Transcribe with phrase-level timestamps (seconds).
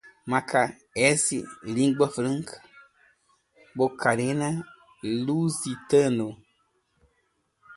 [0.31, 2.57] macaenses, língua franca,
[3.77, 6.27] moçárabe-lusitano